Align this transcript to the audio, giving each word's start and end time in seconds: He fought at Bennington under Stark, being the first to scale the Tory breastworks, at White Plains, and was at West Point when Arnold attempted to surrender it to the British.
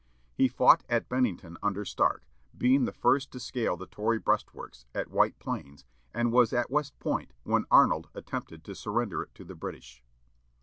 He 0.33 0.47
fought 0.47 0.83
at 0.89 1.07
Bennington 1.07 1.59
under 1.61 1.85
Stark, 1.85 2.23
being 2.57 2.85
the 2.85 2.91
first 2.91 3.29
to 3.33 3.39
scale 3.39 3.77
the 3.77 3.85
Tory 3.85 4.17
breastworks, 4.17 4.87
at 4.95 5.11
White 5.11 5.37
Plains, 5.37 5.85
and 6.11 6.31
was 6.31 6.53
at 6.53 6.71
West 6.71 6.97
Point 6.97 7.33
when 7.43 7.65
Arnold 7.69 8.09
attempted 8.15 8.63
to 8.63 8.73
surrender 8.73 9.21
it 9.21 9.35
to 9.35 9.43
the 9.45 9.53
British. 9.53 10.01